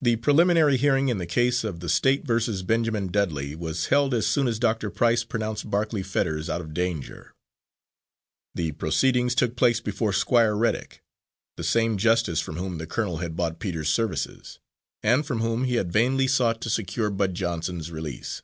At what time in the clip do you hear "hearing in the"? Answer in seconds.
0.78-1.26